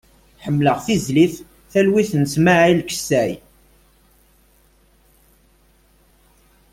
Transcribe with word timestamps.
Ḥemmleɣ 0.45 0.77
tizlit 0.85 1.35
"Talwit" 1.71 2.11
n 2.21 2.23
Smail 2.33 2.79
Kessay. 2.89 3.31